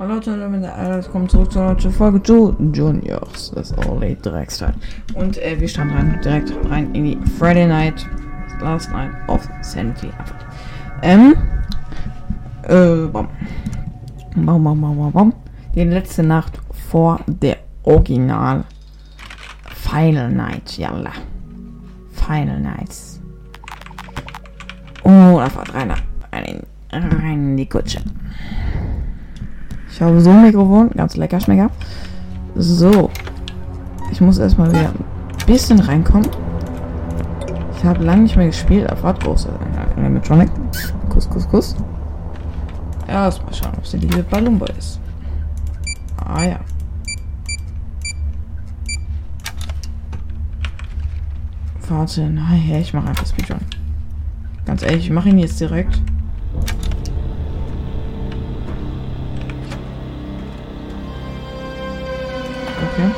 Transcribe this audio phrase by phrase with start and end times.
[0.00, 3.50] Hallo Leute, willkommen zurück zur neuen Folge Joe Juniors.
[3.54, 4.72] Das Late Dreckstyle.
[5.12, 8.06] Und äh, wir starten rein, direkt rein in die Friday Night,
[8.62, 10.08] Last Night of Sanity.
[11.02, 11.34] Ähm,
[12.62, 13.28] äh, bam.
[14.36, 15.34] Bam, bam, bam, bam, bam.
[15.74, 16.58] Die letzte Nacht
[16.88, 18.64] vor der Original
[19.66, 21.12] Final Night, yalla.
[22.26, 23.20] Final Nights.
[25.02, 25.92] Oh, da fahrt rein,
[26.32, 28.00] rein, rein in die Kutsche.
[29.90, 31.70] Ich habe so ein Mikrofon, ganz lecker Schmecker.
[32.54, 33.10] So.
[34.10, 36.28] Ich muss erstmal wieder ein bisschen reinkommen.
[37.76, 38.90] Ich habe lange nicht mehr gespielt.
[38.90, 39.48] Auf große
[39.96, 40.50] Animatronic.
[41.08, 41.76] Kuss, Kuss, Kuss.
[43.08, 45.00] Erstmal schauen, ob sie die liebe Balumba ist.
[46.16, 46.60] Ah ja.
[51.88, 53.60] Warte, naja, ich mache einfach Speedrun.
[54.64, 56.00] Ganz ehrlich, ich mache ihn jetzt direkt.
[62.92, 63.10] Okay.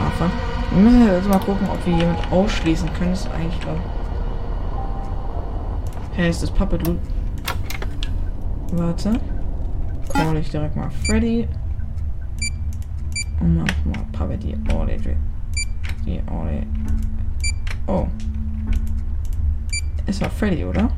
[0.00, 0.30] Hafer.
[0.70, 3.10] Wir müssen jetzt mal gucken, ob wir jemand ausschließen können.
[3.10, 3.80] Das ist eigentlich, glaube
[6.12, 6.98] Hey, ist das Puppet Loot?
[8.72, 9.20] Warte.
[10.12, 11.48] Call ich direkt mal Freddy.
[13.40, 14.96] Und mach mal Puppet die Orle.
[16.06, 16.66] Die Orle.
[17.86, 18.06] Oh.
[20.06, 20.88] Es war Freddy, oder?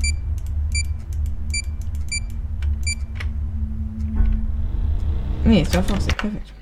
[5.44, 6.08] Nee, es war Foxy.
[6.08, 6.55] Perfekt.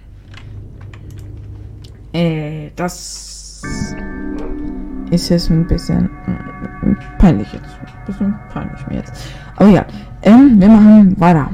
[2.15, 3.62] Äh, das
[5.11, 7.67] ist jetzt ein bisschen äh, peinlich jetzt.
[7.67, 9.12] Ein bisschen peinlich mir jetzt.
[9.57, 9.84] Aber ja,
[10.23, 11.51] ähm, wir machen weiter.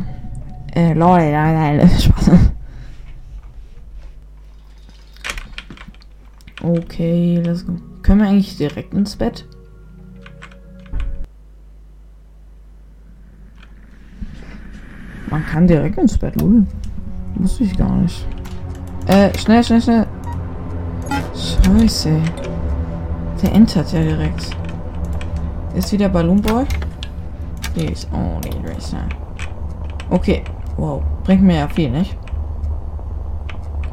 [0.74, 2.30] Äh, Leute, nein, nein, Spaß.
[6.62, 7.64] Okay, let's.
[8.02, 9.46] Können wir eigentlich direkt ins Bett?
[15.30, 16.66] Man kann direkt ins Bett, lol.
[17.36, 18.26] Wusste ich gar nicht.
[19.06, 20.06] Äh, schnell, schnell, schnell.
[21.70, 22.20] Scheiße.
[23.40, 24.50] Der entert ja direkt.
[25.74, 26.64] Ist wieder Balloon Boy?
[27.72, 29.08] Please only racer.
[30.10, 30.42] Okay.
[30.76, 31.00] Wow.
[31.22, 32.16] Bringt mir ja viel, nicht?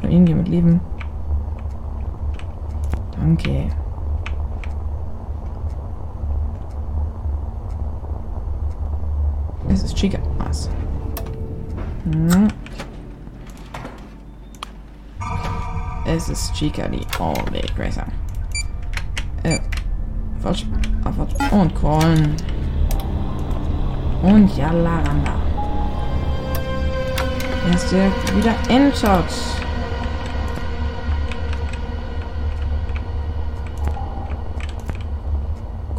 [0.01, 0.81] Kann irgendjemand lieben?
[3.11, 3.67] Danke.
[9.69, 10.17] Es ist Chica.
[10.39, 10.67] Was?
[12.05, 12.47] Hm.
[16.17, 18.07] Es ist Chica, die All-Day Gracer.
[19.43, 19.59] Äh,
[20.41, 20.65] falsch.
[21.03, 21.35] Ah, falsch.
[21.51, 22.35] Und Crawlen.
[24.23, 25.35] Und Yalaranda.
[27.67, 29.31] Er ist direkt wieder entert.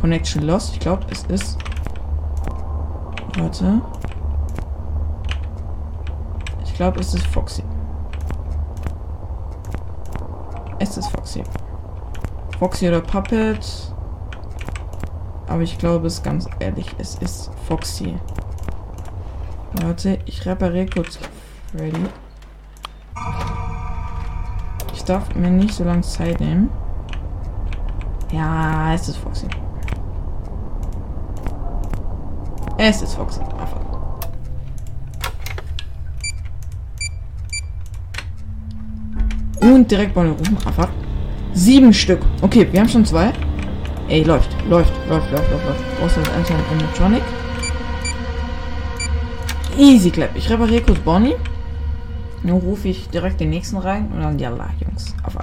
[0.00, 0.73] Connection lost.
[0.73, 1.59] Ich glaube, es ist.
[3.37, 3.81] Warte.
[6.65, 7.62] Ich glaube, es ist Foxy.
[10.88, 11.44] Es ist Foxy.
[12.59, 13.93] Foxy oder Puppet.
[15.47, 18.19] Aber ich glaube es ganz ehrlich, es ist Foxy.
[19.75, 21.19] Warte, ich repariere kurz
[21.71, 22.06] Freddy.
[24.94, 26.71] Ich darf mir nicht so lange Zeit nehmen.
[28.32, 29.47] Ja, es ist Foxy.
[32.78, 33.41] Es ist Foxy.
[39.78, 40.22] Und direkt bei.
[40.66, 40.89] Einfach.
[41.53, 42.19] Sieben Stück.
[42.43, 43.33] Okay, wir haben schon zwei.
[44.09, 46.03] Ey, läuft, läuft, läuft, läuft, läuft, läuft.
[46.03, 47.22] Außer das anscheinend Animatronic.
[49.78, 50.34] Easy clap.
[50.34, 51.37] Ich repariere kurz Bonnie.
[52.43, 55.15] Nun rufe ich direkt den nächsten rein und dann ja, Jungs.
[55.22, 55.37] Auf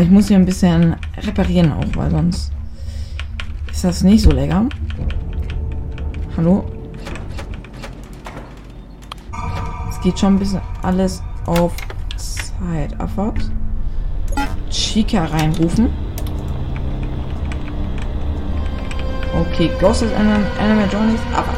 [0.00, 2.50] ich muss hier ein bisschen reparieren auch, weil sonst
[3.70, 4.66] ist das nicht so lecker.
[6.36, 6.64] Hallo?
[9.90, 11.72] Es geht schon ein bisschen alles auf
[12.60, 13.00] Zeit.
[13.00, 13.50] Abfahrt.
[14.70, 15.88] Chica reinrufen.
[19.34, 21.54] Okay, Ghost ist einer der Johnny's, aber.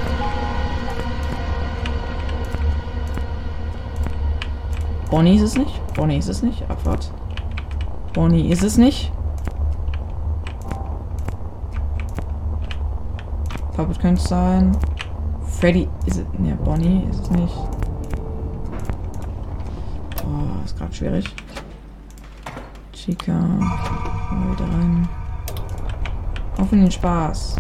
[5.11, 5.95] Bonnie ist es nicht.
[5.95, 6.63] Bonnie ist es nicht.
[6.71, 7.13] Abfahrt.
[8.15, 9.13] Bonnie ist es nicht.
[13.77, 14.77] Puppet könnte es sein.
[15.47, 16.27] Freddy ist es.
[16.39, 17.55] Ne, Bonnie ist es nicht.
[20.25, 21.25] Oh, ist gerade schwierig.
[22.93, 23.33] Chica.
[23.33, 25.09] Mal wieder rein.
[26.59, 27.57] Auf den Spaß.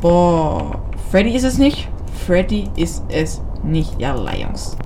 [0.00, 0.78] Boah.
[1.10, 1.88] Freddy ist es nicht?
[2.26, 3.98] Freddy ist es nicht.
[4.00, 4.76] Ja, Jungs.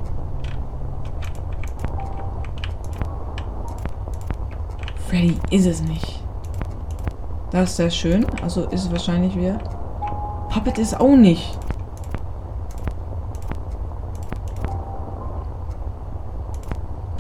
[5.09, 6.23] Freddy ist es nicht.
[7.51, 8.27] Das ist sehr schön.
[8.43, 9.59] Also ist es wahrscheinlich wieder.
[10.49, 11.59] Puppet ist auch nicht.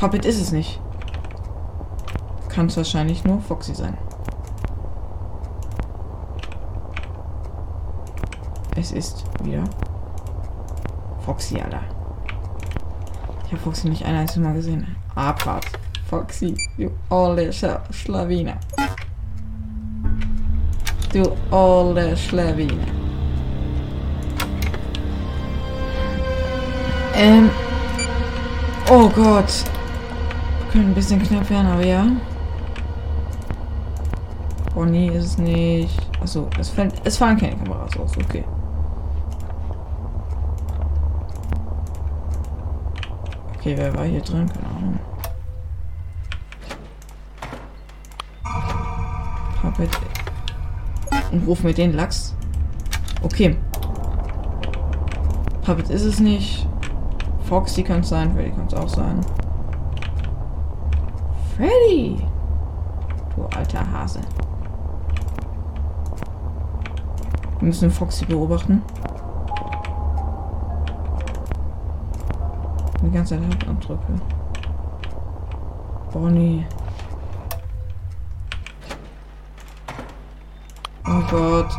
[0.02, 0.80] Puppet ist es nicht.
[2.48, 3.96] Kann es wahrscheinlich nur Foxy sein.
[8.74, 9.62] Es ist wieder
[11.24, 11.82] Foxy, Alter.
[13.46, 14.96] Ich habe Foxy nicht ein einziges Mal gesehen.
[15.14, 15.66] Apart.
[16.10, 18.56] Foxy, you olle Sch Schlawine.
[21.12, 22.88] Du olle Schlawine.
[27.14, 27.50] Ähm.
[28.90, 29.64] Oh Gott.
[30.72, 32.06] Könnte ein bisschen knapp werden, aber ja.
[34.74, 36.00] Oh nee, ist es nicht.
[36.18, 36.72] Achso, es,
[37.04, 38.16] es fallen keine Kameras aus.
[38.16, 38.42] Okay.
[43.58, 44.50] Okay, wer war hier drin?
[44.50, 44.98] Keine Ahnung.
[49.60, 49.90] Puppet.
[51.32, 52.34] Und ruf mir den Lachs.
[53.22, 53.56] Okay.
[55.64, 56.66] Puppet ist es nicht.
[57.44, 59.20] Foxy kann es sein, Freddy kann es auch sein.
[61.62, 62.16] Freddy!
[63.36, 64.18] Du alter Hase.
[67.60, 68.82] Wir müssen Foxy beobachten.
[73.00, 74.12] Die ganze Zeit Hauptabdrücke.
[76.12, 76.66] Bonnie.
[81.06, 81.70] Oh Gott.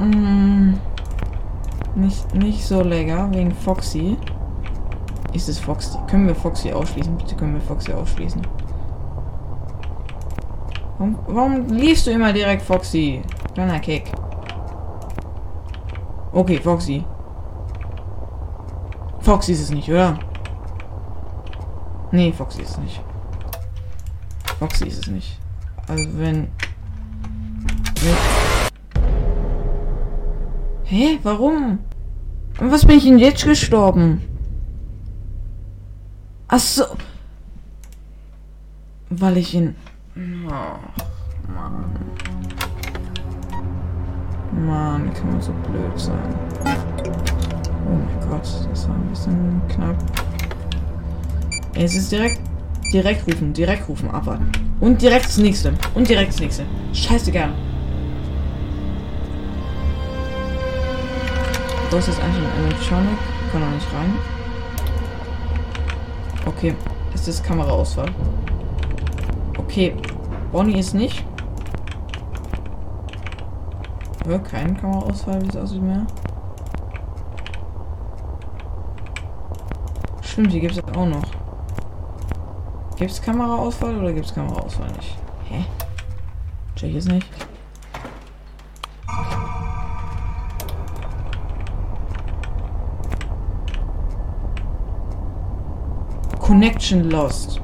[0.00, 0.74] Mm.
[1.94, 4.16] Nicht, nicht so lecker, wegen Foxy.
[5.36, 5.98] Ist es Foxy?
[6.08, 7.14] Können wir Foxy ausschließen?
[7.18, 8.40] Bitte können wir Foxy ausschließen.
[10.96, 13.20] Warum, warum liest du immer direkt Foxy?
[13.52, 14.10] Kleiner Kick.
[16.32, 17.04] Okay, Foxy.
[19.20, 20.18] Foxy ist es nicht, oder?
[22.12, 23.02] Nee, Foxy ist es nicht.
[24.58, 25.38] Foxy ist es nicht.
[25.86, 26.48] Also wenn...
[28.00, 28.16] wenn
[30.84, 31.18] Hä?
[31.22, 31.80] Warum?
[32.58, 34.35] Was bin ich denn jetzt gestorben?
[36.48, 36.84] Ach so.
[39.10, 39.74] Weil ich ihn...
[40.16, 41.84] Oh, Mann.
[44.52, 46.34] Mann, kann man so blöd sein.
[46.64, 49.96] Oh mein Gott, das war ein bisschen knapp.
[51.74, 52.40] Es ist direkt.
[52.92, 54.50] Direkt rufen, direkt rufen, abwarten.
[54.80, 55.74] Und direkt das nächste.
[55.94, 56.64] Und direkt das nächste.
[56.92, 57.52] Scheißegal.
[61.90, 63.18] Das ist eigentlich ein Electronic.
[63.50, 64.35] Kann auch nicht rein.
[66.46, 66.74] Okay.
[67.12, 68.10] Das ist Kameraauswahl.
[69.58, 69.94] Okay.
[70.52, 71.24] Bonnie ist nicht.
[74.28, 76.06] Ja, kein Kameraauswahl, wie es aussieht mehr.
[80.22, 81.22] Stimmt, die gibt es auch noch.
[82.96, 85.16] Gibt es Kameraauswahl oder gibt es Kameraauswahl nicht?
[85.48, 85.64] Hä?
[86.74, 87.26] Check es nicht.
[96.56, 97.60] Connection lost.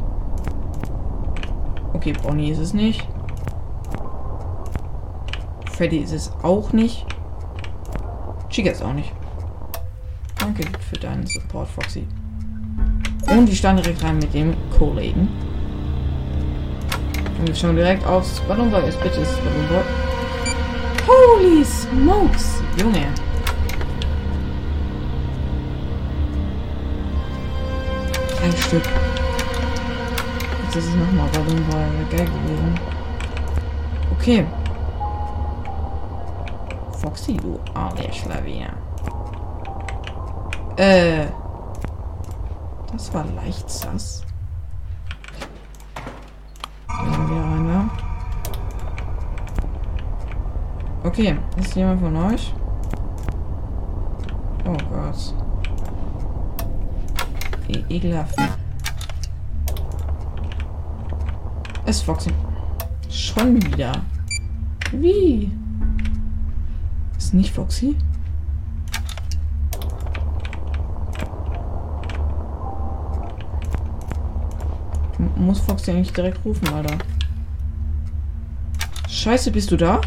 [1.95, 3.09] Okay, Bonnie ist es nicht.
[5.71, 7.07] Freddy ist es auch nicht.
[8.51, 9.11] Chica ist auch nicht.
[10.39, 12.07] Danke für deinen Support, Foxy.
[13.31, 15.27] Und die stand direkt rein mit dem Kollegen.
[17.39, 18.83] Und wir schauen direkt aufs Ballonboy.
[18.83, 19.85] Bitte ist Ballonboy.
[21.09, 23.07] Holy smokes, Junge.
[28.73, 28.89] Stück.
[30.63, 31.75] Jetzt ist es nochmal Ballonboy.
[31.75, 32.81] Wäre geil gewesen.
[34.13, 34.47] Okay.
[37.03, 38.73] Foxy, du Arschlavier.
[40.77, 41.27] Äh.
[42.91, 44.25] Das war leicht sass.
[46.89, 47.91] Gehen wir rein, ja?
[51.05, 52.55] Okay, ist jemand von euch?
[54.65, 55.35] Oh Gott.
[57.67, 58.62] Wie ekelhaft.
[61.87, 62.31] Es Foxy.
[63.11, 63.93] Schon wieder.
[64.93, 65.51] Wie?
[67.19, 67.97] Ist nicht Foxy?
[75.43, 76.97] muss Fox ja nicht direkt rufen, Alter.
[79.09, 80.01] Scheiße, bist du da?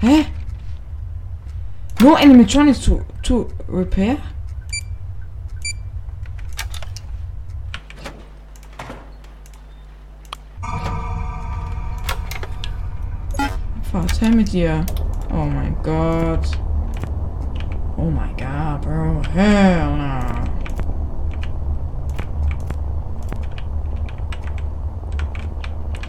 [0.00, 0.26] Hä?
[2.02, 4.16] No animatronics to, to repair?
[14.44, 14.84] Mit dir.
[15.32, 16.50] Oh mein Gott.
[17.96, 19.22] Oh mein Gott, bro.
[19.32, 20.20] Hell no.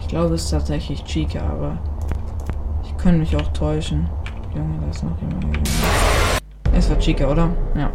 [0.00, 1.78] Ich glaube, es ist tatsächlich Chica, aber
[2.84, 4.08] ich könnte mich auch täuschen.
[4.54, 5.62] Junge, da ist noch jemand gegangen.
[6.74, 7.48] Es war Chica, oder?
[7.74, 7.90] Ja.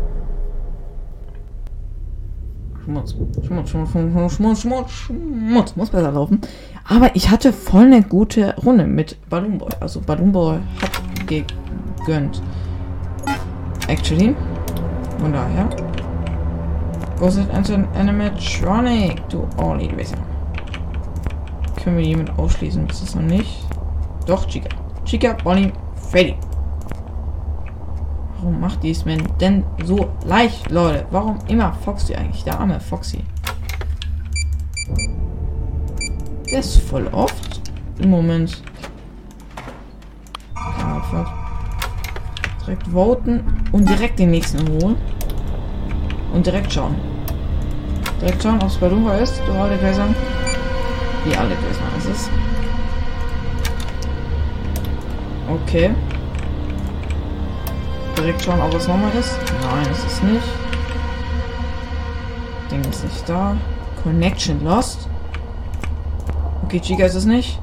[2.83, 3.15] Schmutz.
[3.45, 5.75] Schmutz, Schmutz, Schmutz, Schmutz, Schmutz, Schmutz.
[5.75, 6.41] Muss besser laufen.
[6.91, 9.69] Aber ich hatte voll eine gute Runde mit Balloon Boy.
[9.79, 12.41] Also Balloon Boy hat gegönnt.
[13.88, 14.36] Actually.
[15.17, 15.69] Von daher.
[17.19, 19.29] Was ist ein Animatronic?
[19.29, 20.17] Du Only Racer.
[21.81, 22.86] Können wir jemand ausschließen?
[22.88, 23.65] Das ist noch nicht.
[24.25, 24.67] Doch, Chica.
[25.05, 25.71] Chica, Bonnie,
[26.10, 26.36] Freddy.
[28.36, 31.05] Warum macht die es mir denn so leicht, Leute?
[31.10, 32.43] Warum immer Foxy eigentlich?
[32.43, 33.24] Der arme Foxy.
[36.51, 37.62] Der ist voll oft
[38.00, 38.62] im Moment.
[40.55, 41.01] Ja,
[42.65, 44.98] direkt voten und direkt den nächsten holen.
[46.34, 46.96] Und direkt schauen.
[48.20, 49.41] Direkt schauen, ob es Balunga ist.
[49.48, 50.08] Du alle Gläser.
[51.25, 52.29] Wie alle Gläser ist es.
[55.50, 55.91] Okay
[58.22, 59.38] direkt schauen, ob es nochmal ist.
[59.62, 60.41] Nein, es ist nicht.
[62.70, 63.58] Ding ist nicht da.
[64.03, 65.08] Connection lost.
[66.71, 67.59] Okay, Chica ist es nicht.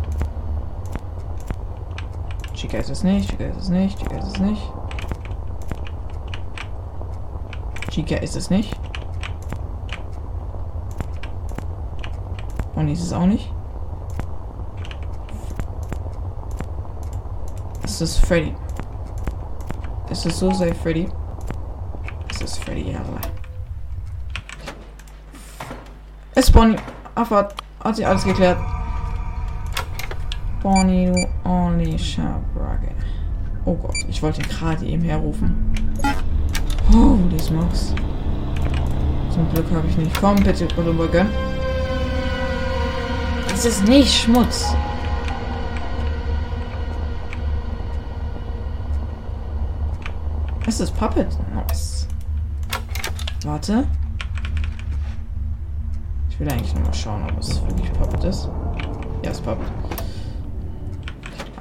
[2.52, 4.72] Chica ist es nicht, Chica ist es nicht, Chica ist es nicht.
[7.90, 8.76] Chica ist es nicht.
[12.74, 13.50] Und ist es auch nicht.
[17.84, 18.54] Es ist Freddy.
[20.10, 21.08] Ist es so sehr Freddy?
[22.28, 23.00] Es ist Freddy, ja.
[26.34, 26.76] Es ist Bonnie.
[27.14, 27.54] Abfahrt.
[27.82, 28.58] Hat sich alles geklärt.
[30.62, 32.92] Bonnie, du only Schabrage.
[33.64, 35.72] Oh Gott, ich wollte gerade eben herrufen.
[36.92, 37.94] Holy smokes.
[39.30, 40.20] Zum Glück habe ich nicht.
[40.20, 41.26] Komm, bitte, Goldenburger.
[43.52, 44.74] Es ist nicht Schmutz.
[50.66, 51.28] Es ist Puppet.
[51.54, 52.08] Nice.
[53.44, 53.86] Warte.
[56.30, 58.48] Ich will eigentlich nur mal schauen, ob es wirklich Puppet ist.
[59.24, 59.87] Ja, es ist Puppet.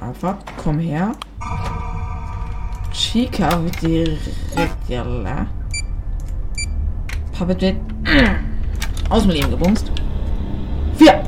[0.08, 1.12] Einfach, komm her.
[2.92, 5.04] Chica wird direkt, ja,
[7.36, 7.76] Puppet wird
[9.10, 9.92] aus dem Leben gebumst.
[10.94, 11.22] Vier.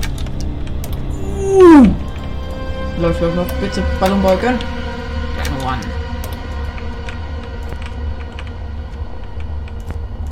[1.12, 1.88] Uh.
[2.98, 3.60] Läuft, läuft, läuft.
[3.60, 3.82] Bitte,
[4.36, 4.58] gönn.
[5.62, 5.80] One.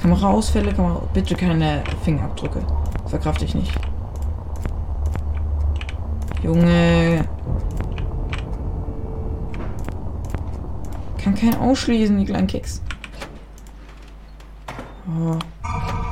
[0.00, 2.60] Kameraausfälle, Kamera bitte keine Fingerabdrücke.
[3.08, 3.72] Verkraft ich nicht.
[6.42, 7.24] Junge.
[11.18, 12.82] Kann keinen ausschließen, die kleinen Kicks.
[15.06, 15.38] Oh.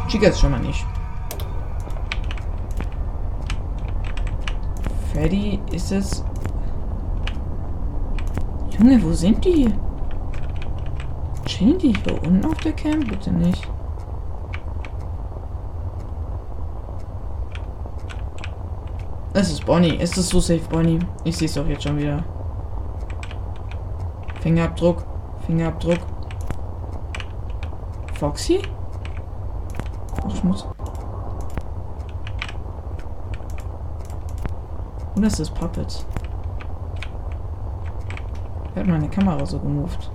[0.08, 0.86] Chica ist schon mal nicht.
[5.12, 6.24] Freddy ist es.
[8.78, 9.72] Junge, wo sind die?
[11.46, 13.08] Chillen die hier unten auf der Camp?
[13.08, 13.68] Bitte nicht.
[19.32, 19.98] Es ist Bonnie.
[19.98, 20.98] Es ist so safe Bonnie.
[21.24, 22.22] Ich sehe es doch jetzt schon wieder.
[24.40, 25.15] Fingerabdruck.
[25.46, 25.98] Fingerabdruck.
[28.14, 28.60] Foxy?
[30.26, 30.66] Ach, Schmutz.
[35.14, 36.04] Und das ist Puppet.
[38.74, 40.10] Wer hat meine Kamera so gemoved?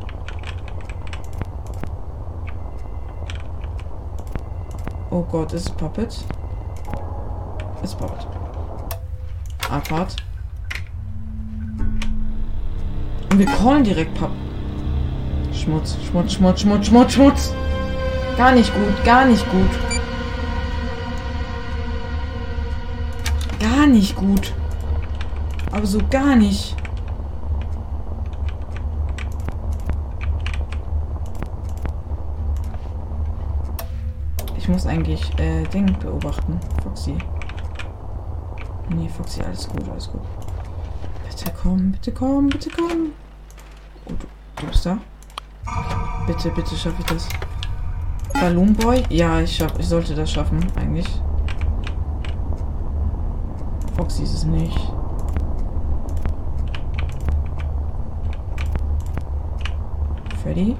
[5.09, 6.25] Oh Gott, ist es Puppet?
[7.81, 8.27] Ist Puppet.
[9.69, 10.15] Abfahrt.
[13.31, 14.31] Und wir callen direkt Papp.
[15.61, 17.53] Schmutz, Schmutz, Schmutz, Schmutz, Schmutz, Schmutz.
[18.35, 19.69] Gar nicht gut, gar nicht gut.
[23.59, 24.53] Gar nicht gut.
[25.71, 26.75] Aber so gar nicht.
[34.57, 36.59] Ich muss eigentlich äh, Ding beobachten.
[36.81, 37.15] Foxy.
[38.89, 40.21] Nee, Foxy, alles gut, alles gut.
[41.29, 43.11] Bitte komm, bitte komm, bitte komm.
[44.05, 44.25] Oh, du,
[44.55, 44.97] du bist da?
[46.27, 47.29] Bitte, bitte schaffe ich das.
[48.33, 49.03] Balloon Boy?
[49.09, 51.07] Ja, ich schaff, ich sollte das schaffen, eigentlich.
[53.95, 54.77] Foxy ist es nicht.
[60.41, 60.75] Freddy?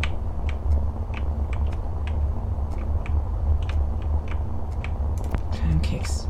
[5.51, 6.27] Kleinen Keks.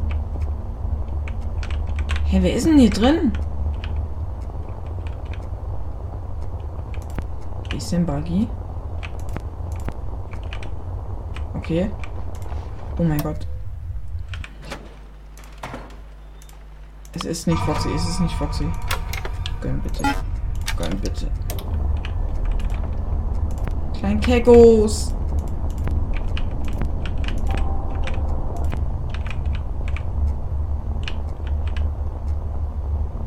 [2.26, 3.32] Hä, wer ist denn hier drin?
[7.92, 8.48] Denn Buggy?
[11.72, 11.90] Okay.
[13.00, 13.48] Oh mein Gott.
[17.14, 18.68] Es ist nicht Foxy, es ist nicht Foxy.
[19.62, 20.04] Gönn bitte.
[20.76, 21.32] Gönn bitte.
[23.98, 25.16] Klein Kekos.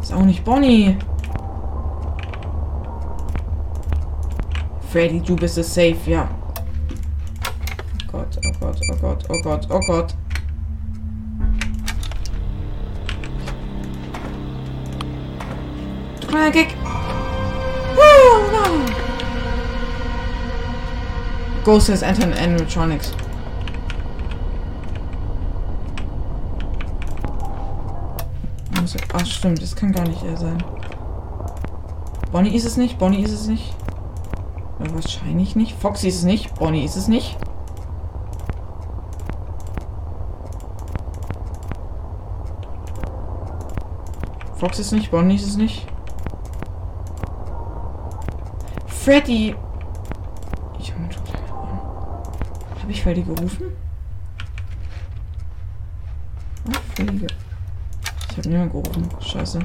[0.02, 0.98] Ist auch nicht Bonnie.
[4.90, 6.28] Freddy, du bist es safe, ja
[9.28, 10.14] oh Gott, oh Gott.
[16.20, 16.76] Du kleiner Gag.
[17.96, 18.84] Oh, no.
[21.64, 23.12] Ghost has entered animatronics.
[29.16, 30.62] Ach stimmt, das kann gar nicht er sein.
[32.32, 33.72] Bonnie ist es nicht, Bonnie ist es nicht.
[34.78, 35.76] Wahrscheinlich nicht.
[35.78, 37.36] Foxy ist es nicht, Bonnie ist es nicht.
[44.64, 45.86] Fox ist nicht, Bonnie ist es nicht.
[48.86, 49.54] Freddy.
[50.78, 51.02] Ich habe
[52.80, 53.76] Habe ich Freddy gerufen?
[56.66, 57.26] Oh, Freddy.
[58.30, 59.06] Ich habe niemanden gerufen.
[59.20, 59.58] Scheiße.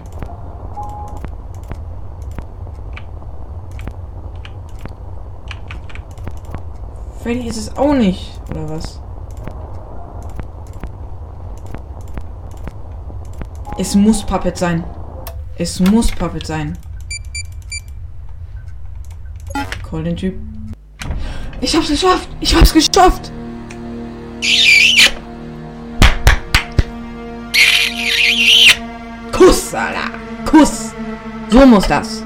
[7.24, 9.00] Freddy ist es auch nicht, oder was?
[13.82, 14.84] Es muss Puppet sein.
[15.58, 16.78] Es muss Puppet sein.
[19.90, 20.36] Call den Typ.
[21.62, 22.28] Ich hab's geschafft!
[22.42, 23.32] Ich hab's geschafft!
[29.32, 30.12] Kuss, Alter!
[30.46, 30.94] Kuss!
[31.48, 32.26] So muss das!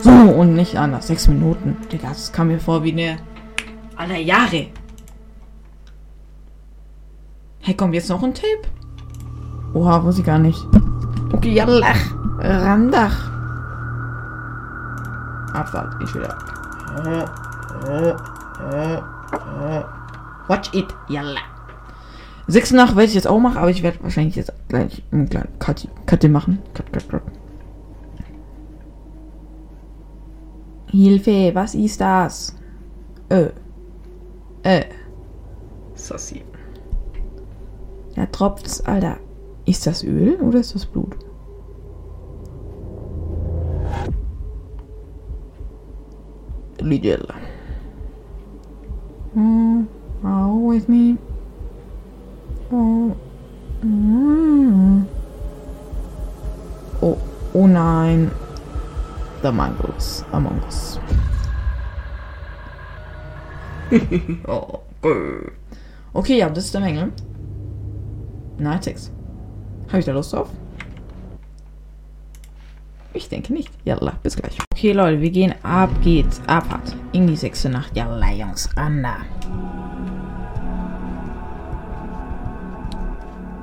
[0.00, 1.06] So und nicht anders.
[1.06, 1.76] Sechs Minuten.
[1.92, 3.18] Digga, das kam mir vor wie eine
[3.94, 4.66] aller Jahre.
[7.60, 8.73] Hey, kommt jetzt noch ein Tape?
[9.74, 10.66] Oha, muss ich gar nicht.
[11.32, 11.92] Okay, yalla.
[12.38, 13.30] Randach.
[15.52, 16.36] Abfahrt, ich wieder.
[20.46, 21.40] Watch it, yalla.
[22.46, 25.58] Sechs nach werde ich jetzt auch machen, aber ich werde wahrscheinlich jetzt gleich einen kleinen
[25.58, 26.60] Cut, Cut machen.
[26.74, 27.22] Cut, cut, cut.
[30.90, 32.54] Hilfe, was ist das?
[33.28, 33.48] Äh.
[34.62, 34.84] Äh.
[35.94, 36.44] Sassi.
[38.14, 39.16] Da tropft's, Alter.
[39.66, 41.16] Ist das Öl oder ist das Blut?
[46.80, 47.26] Lidl.
[49.34, 49.86] Mm,
[50.22, 51.16] oh, with me.
[52.70, 53.16] Oh.
[53.82, 55.06] Mm.
[57.00, 57.18] Oh,
[57.54, 58.30] oh nein.
[59.42, 60.24] The Mongols.
[60.32, 60.98] Among Us.
[64.48, 64.80] oh,
[66.12, 67.12] okay, ja, das ist der Menge.
[68.58, 69.13] Nightix.
[69.94, 70.48] Habe ich da Lust drauf?
[73.12, 73.70] Ich denke nicht.
[73.84, 74.58] Jalla, bis gleich.
[74.72, 76.40] Okay, Leute, wir gehen ab geht's.
[76.48, 76.96] Abfahrt.
[77.12, 77.96] In die sechste Nacht.
[77.96, 78.68] Jalla, Jungs.
[78.74, 79.18] Anna.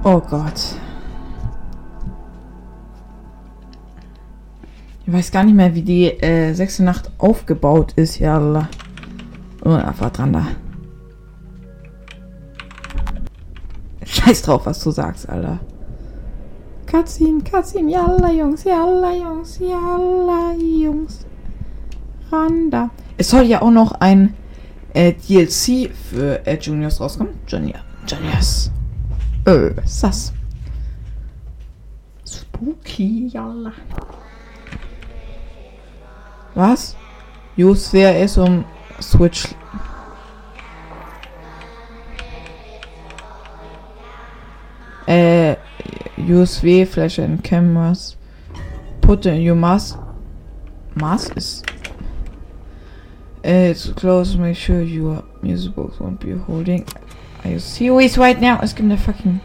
[0.05, 0.75] Oh Gott.
[5.05, 8.19] Ich weiß gar nicht mehr, wie die äh, sechste Nacht aufgebaut ist.
[8.19, 8.69] Jalla.
[9.65, 10.47] Oh, Abfahrt dran da.
[14.05, 15.59] Scheiß drauf, was du sagst, Alter.
[16.91, 21.25] Cutscene, Cutscene, yalla Jungs, yalla Jungs, yalla Jungs.
[22.29, 22.89] Randa.
[23.15, 24.33] Es soll ja auch noch ein
[24.93, 27.39] äh, DLC für äh, Juniors rauskommen.
[27.47, 27.79] Junior.
[28.05, 28.71] Juniors.
[29.45, 30.33] Äh, Sass.
[32.25, 33.71] Spooky, yalla.
[36.55, 36.97] Was?
[37.55, 38.65] Just wer ist um
[38.99, 39.47] Switch.
[45.07, 45.55] Äh,
[46.27, 48.15] USW flash and cameras.
[49.01, 49.97] Put in your mask.
[50.95, 51.63] Mask is.
[53.43, 54.35] Uh, it's close.
[54.35, 56.87] Make sure your music box won't be holding.
[57.43, 58.59] I see ways right now.
[58.61, 59.41] Es gibt eine fucking.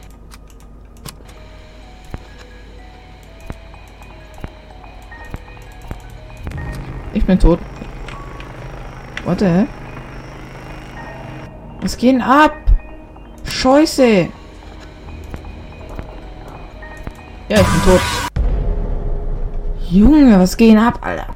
[7.15, 7.59] Ich bin tot.
[9.25, 9.67] Warte.
[11.81, 12.53] Was geht ab?
[13.45, 14.29] Scheiße.
[17.49, 18.01] Ja, ich bin tot.
[19.89, 21.29] Junge, was geht ab, Alter?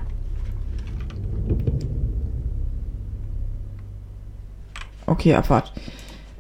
[5.07, 5.73] Okay, Abfahrt.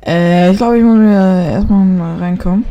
[0.04, 2.64] Äh, ich glaube, ich muss mir erstmal mal reinkommen.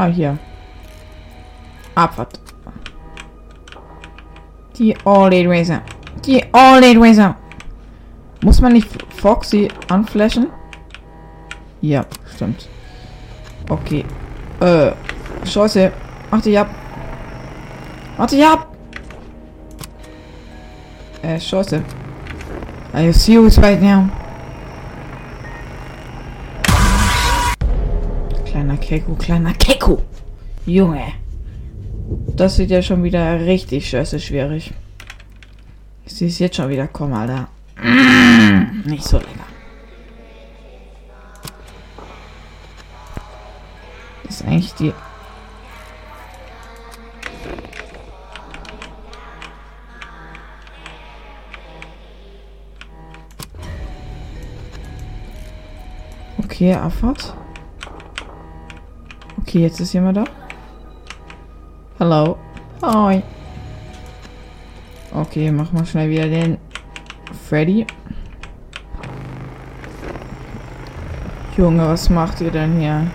[0.00, 0.38] Ah, hier.
[1.94, 2.40] Abfahrt.
[4.78, 5.82] Die All-Aid Racer.
[6.24, 7.36] Die All-Aid Racer.
[8.42, 10.46] Muss man nicht Foxy anflashen?
[11.82, 12.66] Ja, stimmt.
[13.68, 14.06] Okay.
[14.60, 14.92] Äh,
[15.44, 15.92] Scheiße.
[16.30, 16.70] Mach dich ab.
[18.16, 18.74] Mach dich ab.
[21.20, 21.82] Äh, Scheiße.
[23.12, 24.08] See you right now.
[28.50, 30.02] Kleiner Keko, kleiner Keko.
[30.66, 31.12] Junge.
[32.34, 34.72] Das wird ja schon wieder richtig scheiße schwierig.
[36.04, 37.46] Ich sehe es jetzt schon wieder kommen, Alter.
[38.84, 39.46] Nicht so lecker.
[44.24, 44.92] Das ist eigentlich die
[56.38, 57.32] Okay, Abfahrt.
[59.50, 60.24] Okay, jetzt ist jemand da.
[61.98, 62.36] Hallo.
[62.82, 63.20] Hi.
[65.12, 66.56] Okay, mach mal schnell wieder den
[67.48, 67.84] Freddy.
[71.56, 73.10] Junge, was macht ihr denn hier?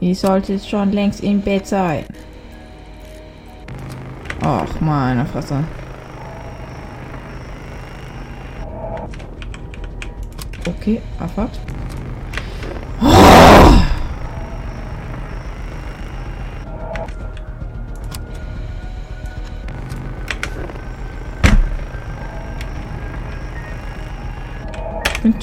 [0.00, 2.06] Ihr solltet schon längst im Bett sein.
[4.42, 5.62] Ach, meine Fresse.
[10.66, 11.60] Okay, Abfahrt.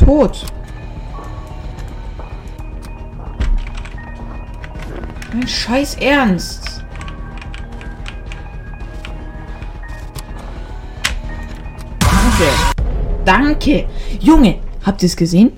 [0.06, 0.46] Tot.
[5.34, 6.84] Mein Scheiß Ernst.
[12.00, 12.52] Danke.
[13.26, 13.88] Danke.
[14.20, 15.52] Junge, Habt ihr es gesehen?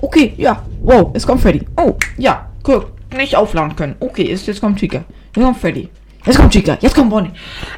[0.00, 0.62] Okay, ja.
[0.80, 1.66] Wow, es kommt Freddy.
[1.76, 2.48] Oh, ja.
[2.62, 3.96] Guck, nicht aufladen können.
[4.00, 5.04] Okay, ist, jetzt kommt Chica.
[5.36, 5.90] Jetzt kommt Freddy.
[6.24, 6.78] Jetzt kommt Chica.
[6.80, 7.30] Jetzt kommt Bonnie.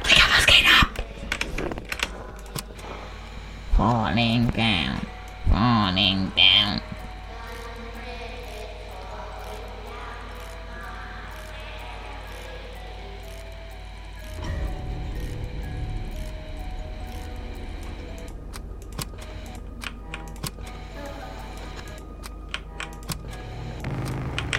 [0.09, 0.87] Digga, was geht ab?
[3.75, 5.12] Falling down.
[6.13, 6.81] Falling down.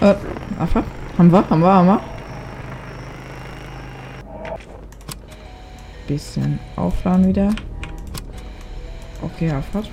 [0.01, 0.15] Äh,
[0.59, 0.83] Affe?
[1.17, 1.49] Haben wir?
[1.49, 1.73] Haben wir?
[1.73, 2.01] Haben wir?
[6.07, 7.55] Bisschen aufladen wieder.
[9.21, 9.89] Okay, Abfahrt.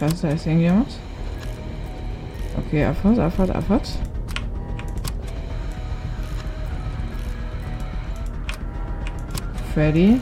[0.00, 0.88] Scheiße, da ist irgendjemand.
[2.56, 3.88] Okay, Abfahrt, Abfahrt, Abfahrt.
[9.74, 10.18] Freddy.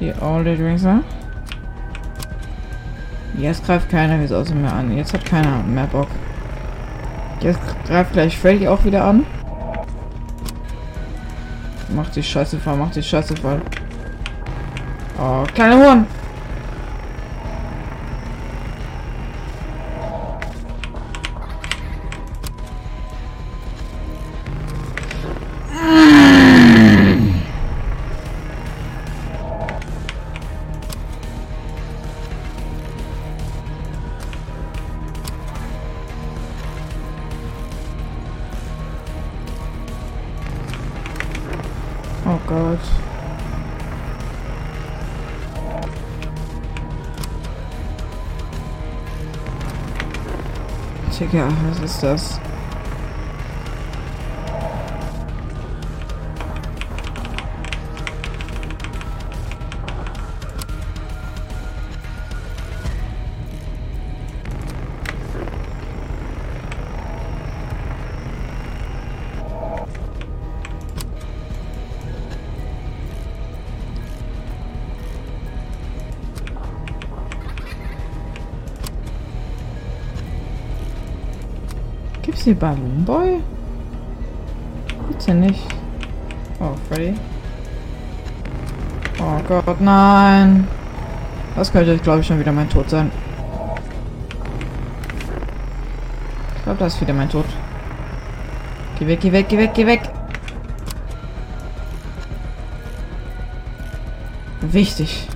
[0.00, 1.02] Die Audit Racer.
[3.36, 4.96] Jetzt greift keiner wie außer mehr an.
[4.96, 6.08] Jetzt hat keiner mehr Bock.
[7.40, 9.26] Jetzt greift gleich Freddy auch wieder an.
[11.94, 13.60] Macht die Scheiße voll, macht die Scheiße voll.
[15.18, 16.25] Oh, kleine Huren!
[42.36, 42.78] Oh Gott.
[51.18, 52.40] Digga, was ist das?
[82.46, 83.40] Hier Balloon Boy?
[85.08, 85.66] Bitte nicht.
[86.60, 87.14] Oh, Freddy.
[89.18, 90.66] Oh Gott, nein.
[91.56, 93.10] Das könnte, glaube ich, schon wieder mein Tod sein.
[96.56, 97.46] Ich glaube, das ist wieder mein Tod.
[98.98, 100.02] Geh weg, geh weg, geh weg, geh weg.
[104.60, 105.28] Wichtig.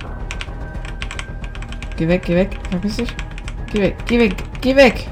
[1.97, 2.57] Geh weg, geh weg.
[2.69, 3.13] Verpiss dich.
[3.73, 5.07] Geh weg, geh weg, geh weg.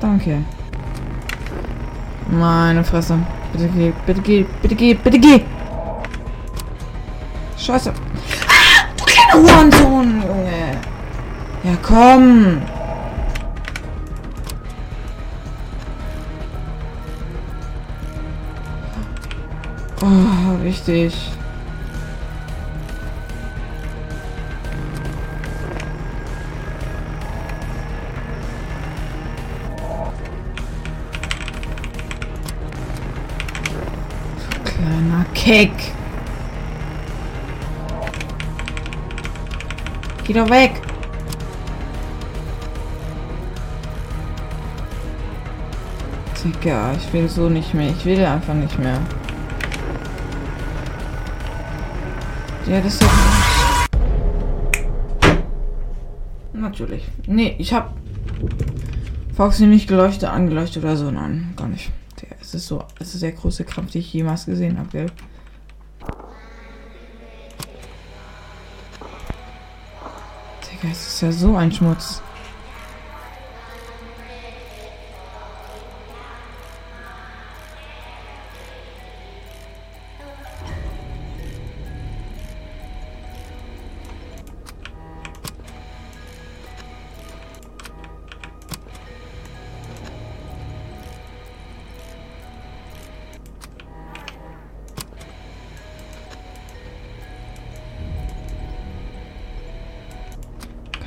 [0.00, 0.42] Danke.
[2.38, 3.18] Meine Fresse.
[3.52, 5.40] Bitte geh, bitte geh, bitte geh, bitte geh.
[7.56, 7.92] Scheiße.
[8.48, 10.80] Ah, du kleiner Hurensohn, Junge.
[11.62, 12.60] Ja, komm.
[20.02, 21.14] Oh, wichtig.
[35.46, 35.72] Na, Kick.
[40.24, 40.80] Geh doch weg.
[46.44, 47.90] Digga, ich will so nicht mehr.
[47.90, 49.00] Ich will einfach nicht mehr.
[52.66, 53.08] Ja, das ist ja...
[56.54, 57.04] Natürlich.
[57.26, 57.94] Nee, ich hab
[59.36, 61.10] Foxy nicht geleuchtet, angeleuchtet oder so.
[61.10, 61.92] Nein, gar nicht.
[62.40, 62.84] Es ist so...
[62.98, 65.06] Es ist der größte Krampf, den ich jemals gesehen habe, gell?
[70.62, 72.20] Digga, es ist ja so ein Schmutz.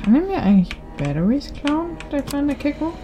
[0.08, 2.94] Kann er mir eigentlich Batteries klauen, der kleine Kiko?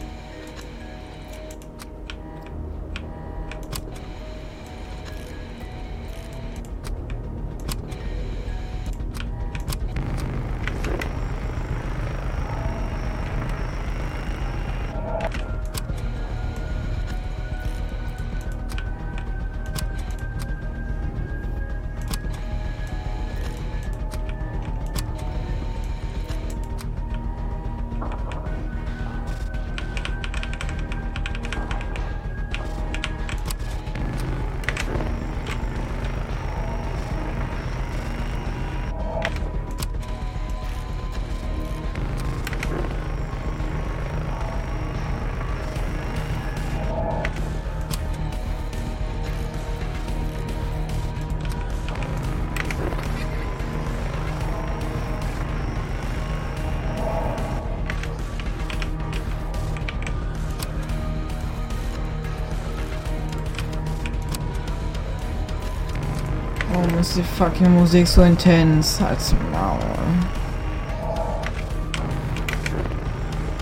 [67.05, 68.99] Ist die fucking Musik so intens?
[69.03, 69.79] Als Maul.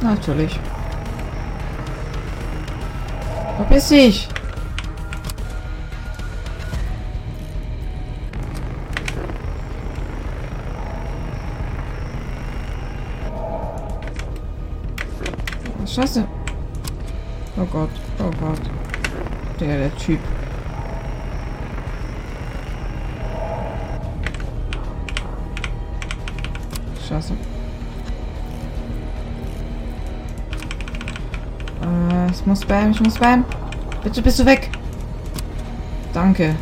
[0.00, 0.60] Natürlich.
[3.56, 4.28] Verpiss dich!
[15.84, 16.24] Scheiße.
[17.56, 18.60] Oh Gott, oh Gott.
[19.58, 20.20] Der, der Typ.
[27.12, 27.34] Scheiße.
[31.82, 33.44] Äh, ich muss spam, ich muss spam.
[34.02, 34.70] Bitte bist du weg.
[36.14, 36.56] Danke.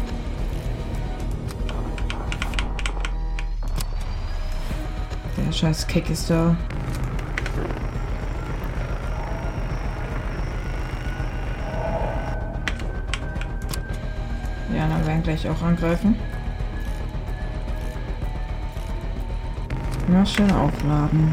[5.37, 6.57] Der scheiß Kick ist da.
[14.75, 16.17] Ja, dann werden gleich auch angreifen.
[20.13, 21.31] Ja, schön aufladen.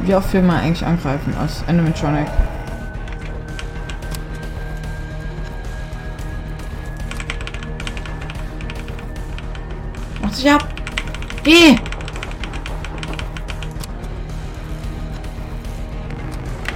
[0.00, 2.26] Wie oft will man eigentlich angreifen als Animatronic?
[10.40, 10.66] Dich ab!
[11.44, 11.76] Geh!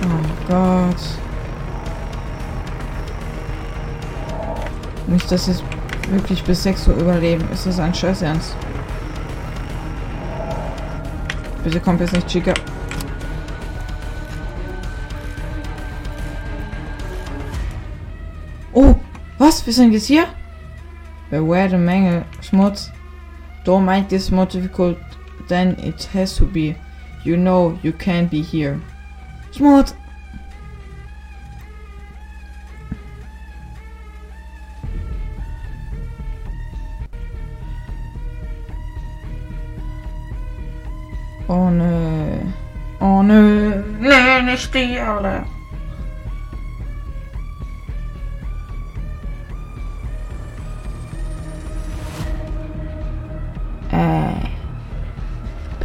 [0.02, 0.96] Oh Gott.
[5.06, 5.62] Nicht, dass es
[6.10, 7.48] wirklich bis 6 Uhr überleben.
[7.52, 8.56] Ist das ein Scheiß Ernst?
[11.62, 12.52] Bitte kommt jetzt nicht Chica.
[18.72, 18.94] Oh,
[19.38, 19.64] was?
[19.64, 20.26] Wir sind jetzt hier?
[21.30, 22.24] Beware the Menge.
[22.42, 22.93] Schmutz.
[23.64, 24.98] Don't make this more difficult
[25.48, 26.76] than it has to be.
[27.24, 28.80] You know you can't be here.
[29.52, 29.94] Schmutz.
[41.48, 42.40] Oh nö.
[43.00, 43.82] Oh nö.
[44.00, 45.53] Nee, nicht die alle.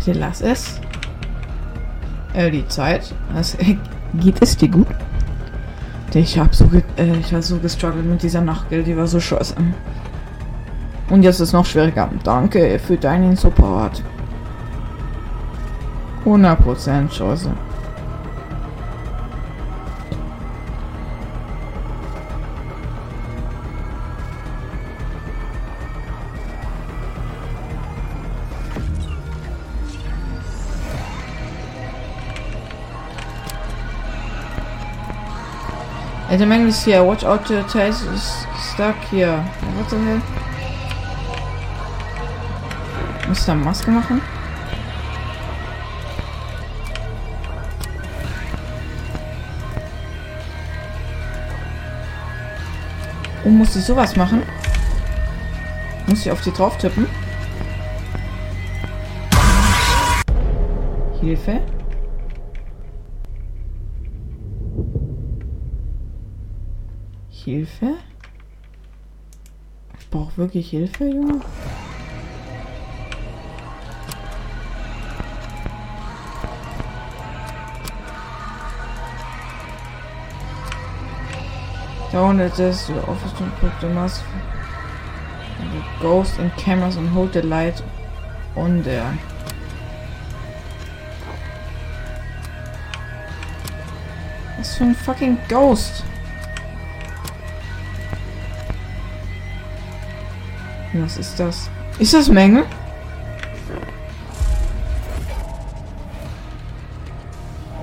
[0.10, 0.80] Bitte lass es.
[2.34, 3.13] Äh, die Zeit.
[3.34, 3.56] Was,
[4.15, 4.88] geht es dir gut?
[6.15, 6.67] Ich hab so,
[6.98, 9.54] äh, ich so gestruggelt mit dieser Nachtgeld, die war so scheiße.
[11.12, 12.10] Und jetzt ist es noch schwieriger.
[12.24, 14.04] Danke für deinen Support.
[16.26, 17.52] 100% Chance.
[36.38, 37.04] The man is here.
[37.04, 39.42] Watch out, the taste is stuck here.
[39.42, 40.22] What the hell?
[43.28, 44.22] Muss da Maske machen?
[53.46, 54.44] Oh, muss ich sowas machen?
[56.06, 57.08] Muss ich auf die drauf tippen?
[61.20, 61.62] Hilfe?
[67.43, 67.97] Hilfe?
[69.99, 71.41] Ich brauche wirklich Hilfe, Junge.
[82.12, 84.23] Down at this, the office to put the mask,
[85.60, 87.84] the ghost and cameras and hold the light
[88.56, 89.17] on there.
[94.58, 96.04] Was für ein fucking Ghost?
[100.93, 101.69] Was ist das?
[101.99, 102.65] Ist das Menge?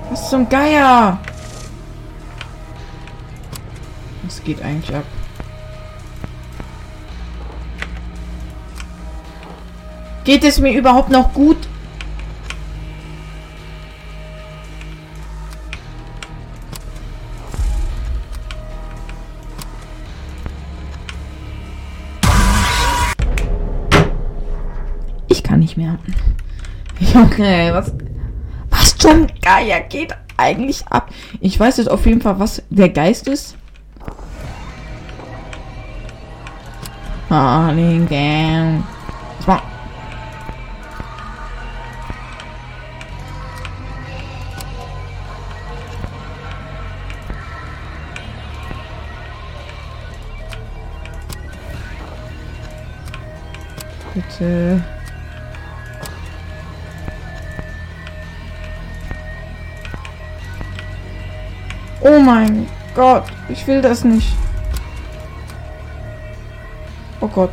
[0.09, 1.19] Was zum Geier?
[4.23, 5.05] Was geht eigentlich ab?
[10.25, 11.66] Geht es mir überhaupt noch gut?
[27.17, 27.91] Okay, was?
[28.69, 31.09] Was zum Geier geht eigentlich ab?
[31.39, 33.55] Ich weiß jetzt auf jeden Fall, was der Geist ist.
[39.47, 39.61] War?
[54.13, 54.83] Bitte.
[62.27, 64.35] Mein Gott, ich will das nicht.
[67.21, 67.51] Oh Gott.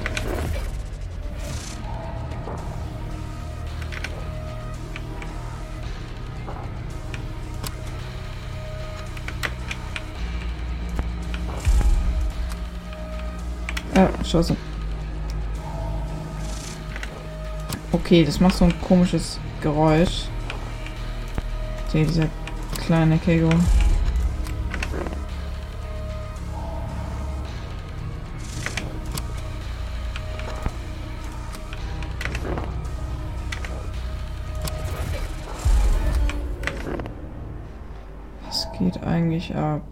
[13.94, 14.56] Ja, Scheiße.
[17.92, 20.24] Okay, das macht so ein komisches Geräusch.
[21.86, 22.26] Okay, dieser
[22.84, 23.50] kleine Kego.
[39.44, 39.82] Eigentlich ab?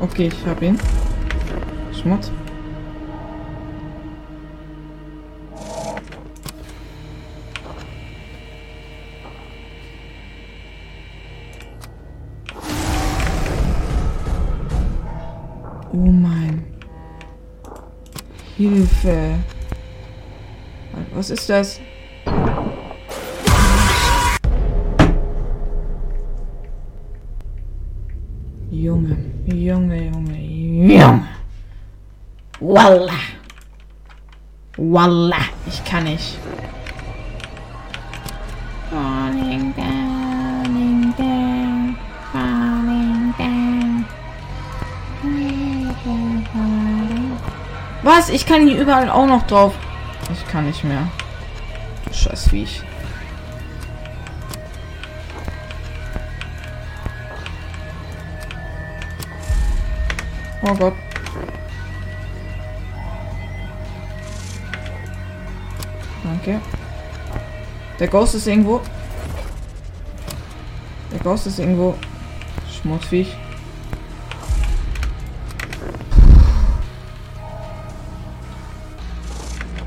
[0.00, 0.78] Okay, ich hab ihn.
[1.92, 2.30] Schmutz.
[15.92, 16.64] Oh mein.
[18.56, 19.38] Hilfe.
[21.14, 21.80] Was ist das?
[35.02, 35.38] Walla.
[35.66, 36.38] Ich kann nicht.
[38.88, 41.96] Falling down, down,
[42.32, 44.06] falling down.
[48.04, 48.28] Was?
[48.28, 49.74] Ich kann hier überall auch noch drauf.
[50.32, 51.08] Ich kann nicht mehr.
[52.12, 52.82] Scheiß Viech.
[60.62, 60.94] Oh Gott.
[66.44, 66.60] Danke.
[68.00, 68.80] Der Ghost ist irgendwo.
[71.12, 71.94] Der Ghost ist irgendwo.
[72.68, 73.36] Schmutzviech.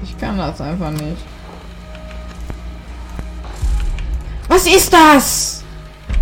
[0.02, 1.18] Ich kann das einfach nicht.
[4.48, 5.64] Was ist das?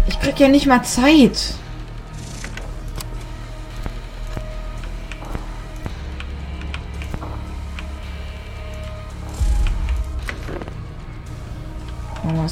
[0.08, 1.54] Ich krieg ja nicht mal Zeit.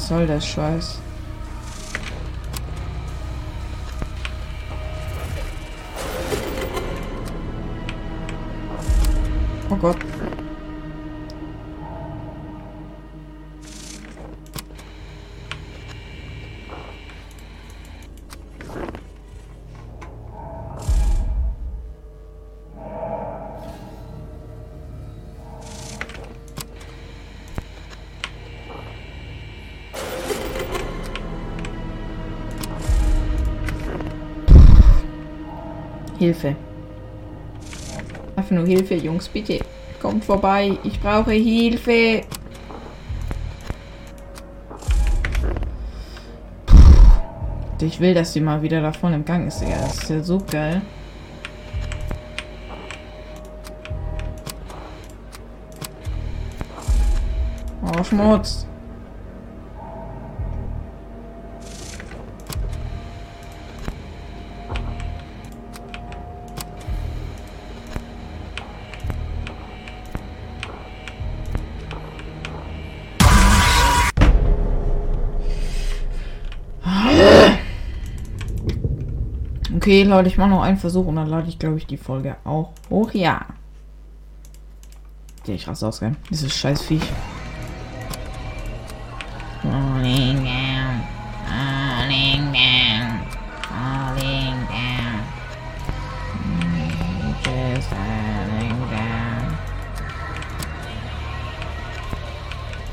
[0.02, 0.98] Was soll das Scheiß?
[9.70, 10.11] Oh Gott.
[36.22, 36.54] Hilfe.
[38.36, 39.58] Einfach nur Hilfe, Jungs, bitte.
[40.00, 40.78] Kommt vorbei.
[40.84, 42.22] Ich brauche Hilfe.
[47.80, 49.80] Ich will, dass sie mal wieder davon im Gang ist, Digga.
[49.80, 50.82] Das ist ja so geil.
[57.84, 58.68] Oh, Schmutz.
[79.82, 82.36] Okay, Leute, ich mache noch einen Versuch und dann lade ich, glaube ich, die Folge
[82.44, 83.10] auch hoch.
[83.14, 83.46] Ja.
[85.40, 86.14] Okay, ich raste aus, gell?
[86.30, 87.02] Dieses scheiß Viech.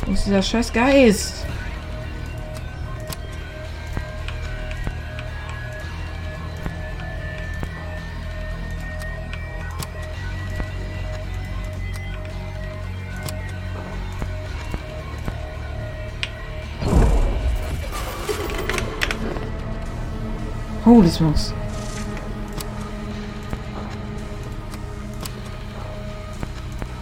[0.07, 1.38] Wo ist dieser scheiß Geist?
[21.09, 21.53] Holy smokes.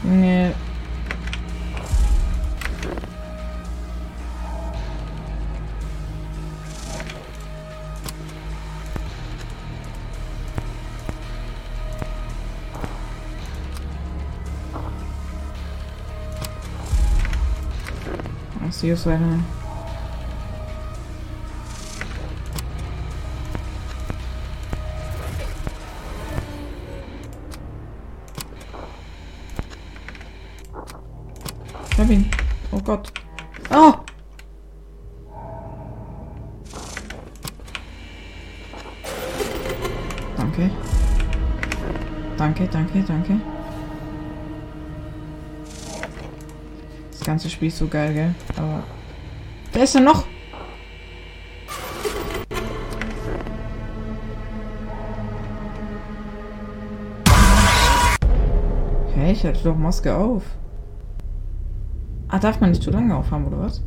[0.04, 0.54] Nee.
[18.62, 19.57] I'll see you later.
[32.88, 33.12] Gott.
[33.70, 33.96] Oh!
[40.38, 40.72] Danke.
[42.38, 43.42] Danke, danke, danke.
[47.12, 48.36] Das ganze Spiel ist so geil, gell?
[48.56, 48.84] Aber.
[49.74, 50.24] Wer ist denn noch?
[59.14, 60.44] Hey, ich hatte doch Maske auf.
[62.38, 63.82] Ah, darf man nicht zu lange aufhaben, oder was?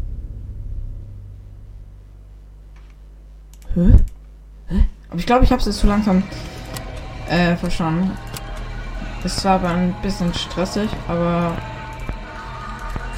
[3.77, 3.93] Hä?
[4.67, 4.87] Hä?
[5.09, 6.25] Aber ich glaube, ich habe es jetzt zu langsam
[7.29, 8.11] äh, verstanden.
[9.23, 11.57] Ist zwar aber ein bisschen stressig, aber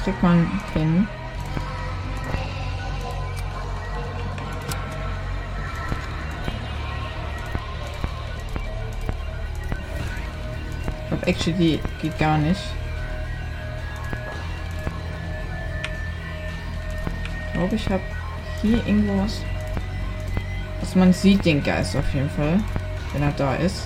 [0.03, 1.07] kriegt man hin.
[11.01, 12.61] Ich glaube, actually geht gar nicht.
[17.63, 18.03] Glaube, ich habe
[18.61, 19.39] hier irgendwo was.
[20.81, 22.59] Also man sieht den Geist auf jeden Fall,
[23.13, 23.83] wenn er da ist.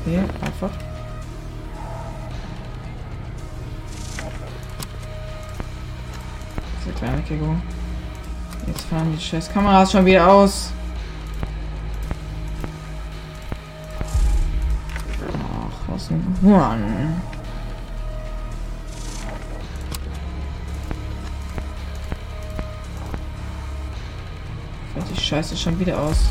[0.00, 0.70] Okay, einfach.
[6.80, 7.54] Diese kleine Kego.
[8.66, 10.72] Jetzt fahren die scheiß Kameras schon wieder aus.
[15.20, 17.01] Ach, was ein Mann.
[25.32, 26.28] Scheiße schon wieder aus.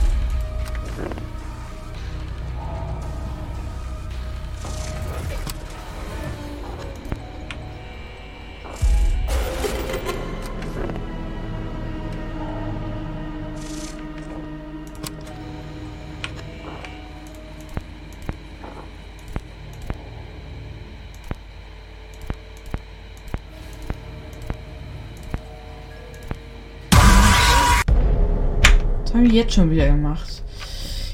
[29.11, 30.41] Das habe ich jetzt schon wieder gemacht.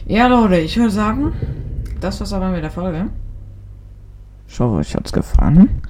[0.05, 1.33] Ja, Leute, ich würde sagen,
[1.99, 3.09] das war's aber mit der Folge.
[4.47, 5.81] Ich hoffe, euch hat's gefallen.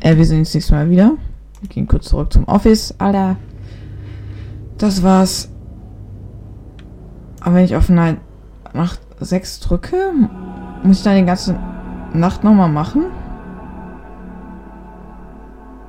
[0.00, 1.12] Äh, wir sehen uns nächstes Mal wieder.
[1.60, 2.96] Wir gehen kurz zurück zum Office.
[2.98, 3.36] Alter.
[4.76, 5.52] Das war's.
[7.40, 8.18] Aber wenn ich auf Night
[8.74, 10.12] Nacht 6 drücke,
[10.82, 11.56] muss ich dann die ganze
[12.12, 13.04] Nacht nochmal machen?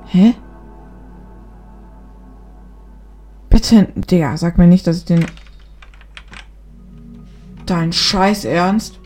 [0.06, 0.34] Hä?
[3.50, 5.26] Bitte, Digga, sag mir nicht, dass ich den...
[7.66, 9.00] Dein Scheiß Ernst?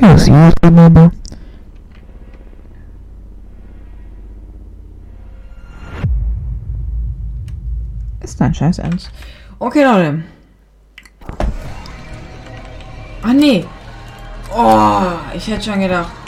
[0.00, 1.12] Ja, sie ist Mama.
[8.20, 9.12] Ist dein Scheiß Ernst?
[9.60, 10.24] Okay, Leute.
[13.22, 13.64] Ah, nee.
[14.52, 15.02] Oh,
[15.34, 16.21] ich hätte schon gedacht.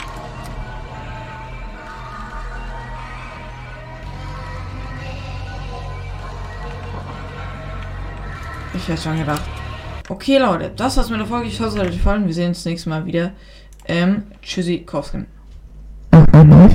[8.85, 9.41] Ich hätte schon gedacht.
[10.09, 11.47] Okay, Leute, das war's mit der Folge.
[11.47, 12.27] Ich hoffe, es hat euch gefallen.
[12.27, 13.31] Wir sehen uns nächstes Mal wieder.
[13.87, 15.25] Ähm, tschüssi, Kowskin.
[16.11, 16.69] Ach, Mama.